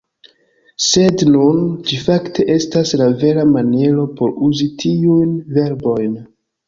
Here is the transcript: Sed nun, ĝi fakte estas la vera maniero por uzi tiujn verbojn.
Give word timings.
Sed 0.85 1.21
nun, 1.33 1.59
ĝi 1.91 1.99
fakte 2.07 2.45
estas 2.55 2.93
la 3.01 3.09
vera 3.25 3.45
maniero 3.53 4.07
por 4.21 4.35
uzi 4.49 4.69
tiujn 4.85 5.37
verbojn. 5.59 6.19